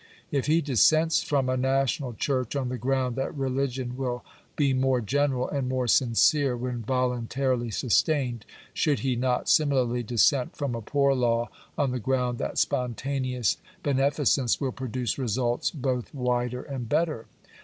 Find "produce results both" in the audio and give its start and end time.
14.71-16.11